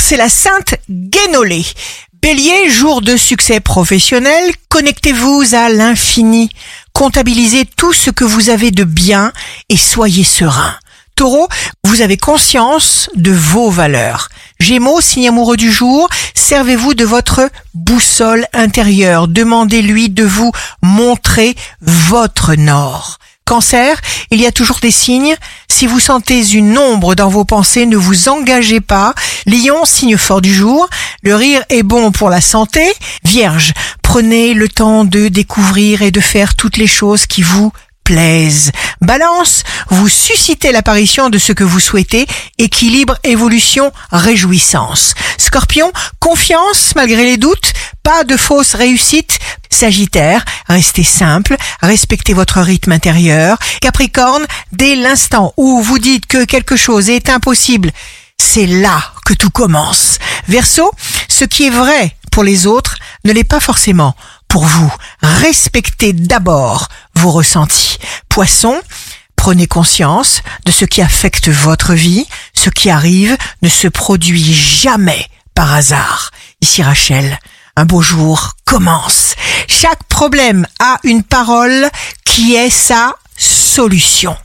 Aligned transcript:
c'est 0.00 0.16
la 0.16 0.28
Sainte 0.28 0.74
Guénolée. 0.90 1.64
Bélier, 2.20 2.68
jour 2.68 3.00
de 3.00 3.16
succès 3.16 3.60
professionnel, 3.60 4.52
connectez-vous 4.68 5.54
à 5.54 5.68
l'infini. 5.68 6.50
Comptabilisez 6.92 7.64
tout 7.76 7.92
ce 7.92 8.10
que 8.10 8.24
vous 8.24 8.50
avez 8.50 8.72
de 8.72 8.82
bien 8.84 9.32
et 9.68 9.76
soyez 9.76 10.24
serein. 10.24 10.74
Taureau, 11.14 11.48
vous 11.84 12.00
avez 12.00 12.16
conscience 12.16 13.08
de 13.14 13.30
vos 13.30 13.70
valeurs. 13.70 14.28
Gémeaux, 14.58 15.00
signe 15.00 15.28
amoureux 15.28 15.56
du 15.56 15.70
jour, 15.70 16.08
servez-vous 16.34 16.94
de 16.94 17.04
votre 17.04 17.48
boussole 17.74 18.46
intérieure. 18.52 19.28
Demandez-lui 19.28 20.08
de 20.08 20.24
vous 20.24 20.50
montrer 20.82 21.54
votre 21.80 22.54
nord. 22.54 23.18
Cancer, 23.48 23.98
il 24.30 24.42
y 24.42 24.46
a 24.46 24.52
toujours 24.52 24.78
des 24.78 24.90
signes. 24.90 25.34
Si 25.68 25.86
vous 25.86 26.00
sentez 26.00 26.52
une 26.52 26.76
ombre 26.76 27.14
dans 27.14 27.30
vos 27.30 27.46
pensées, 27.46 27.86
ne 27.86 27.96
vous 27.96 28.28
engagez 28.28 28.82
pas. 28.82 29.14
Lion, 29.46 29.86
signe 29.86 30.18
fort 30.18 30.42
du 30.42 30.52
jour. 30.52 30.86
Le 31.22 31.34
rire 31.34 31.64
est 31.70 31.82
bon 31.82 32.12
pour 32.12 32.28
la 32.28 32.42
santé. 32.42 32.92
Vierge, 33.24 33.72
prenez 34.02 34.52
le 34.52 34.68
temps 34.68 35.06
de 35.06 35.28
découvrir 35.28 36.02
et 36.02 36.10
de 36.10 36.20
faire 36.20 36.56
toutes 36.56 36.76
les 36.76 36.86
choses 36.86 37.24
qui 37.24 37.40
vous 37.40 37.72
plaisent. 38.04 38.70
Balance, 39.00 39.64
vous 39.88 40.08
suscitez 40.08 40.70
l'apparition 40.70 41.30
de 41.30 41.38
ce 41.38 41.52
que 41.52 41.64
vous 41.64 41.80
souhaitez. 41.80 42.26
Équilibre, 42.58 43.16
évolution, 43.24 43.92
réjouissance. 44.12 45.14
Scorpion, 45.38 45.90
confiance 46.18 46.92
malgré 46.96 47.24
les 47.24 47.38
doutes. 47.38 47.72
Pas 48.08 48.24
de 48.24 48.38
fausse 48.38 48.74
réussite. 48.74 49.38
Sagittaire, 49.68 50.42
restez 50.66 51.04
simple, 51.04 51.56
respectez 51.82 52.32
votre 52.32 52.62
rythme 52.62 52.92
intérieur. 52.92 53.58
Capricorne, 53.82 54.46
dès 54.72 54.96
l'instant 54.96 55.52
où 55.58 55.82
vous 55.82 55.98
dites 55.98 56.24
que 56.24 56.46
quelque 56.46 56.74
chose 56.74 57.10
est 57.10 57.28
impossible, 57.28 57.92
c'est 58.38 58.64
là 58.64 59.12
que 59.26 59.34
tout 59.34 59.50
commence. 59.50 60.18
Verseau, 60.48 60.90
ce 61.28 61.44
qui 61.44 61.66
est 61.66 61.70
vrai 61.70 62.16
pour 62.32 62.44
les 62.44 62.66
autres 62.66 62.96
ne 63.26 63.32
l'est 63.32 63.44
pas 63.44 63.60
forcément 63.60 64.16
pour 64.48 64.64
vous. 64.64 64.90
Respectez 65.20 66.14
d'abord 66.14 66.88
vos 67.14 67.30
ressentis. 67.30 67.98
Poisson, 68.30 68.80
prenez 69.36 69.66
conscience 69.66 70.40
de 70.64 70.72
ce 70.72 70.86
qui 70.86 71.02
affecte 71.02 71.50
votre 71.50 71.92
vie. 71.92 72.26
Ce 72.54 72.70
qui 72.70 72.88
arrive 72.88 73.36
ne 73.60 73.68
se 73.68 73.86
produit 73.86 74.54
jamais 74.54 75.26
par 75.54 75.74
hasard. 75.74 76.30
Ici 76.62 76.82
Rachel, 76.82 77.38
un 77.78 77.84
beau 77.84 78.02
jour 78.02 78.56
commence. 78.64 79.36
Chaque 79.68 80.02
problème 80.08 80.66
a 80.80 80.98
une 81.04 81.22
parole 81.22 81.88
qui 82.24 82.56
est 82.56 82.70
sa 82.70 83.14
solution. 83.36 84.36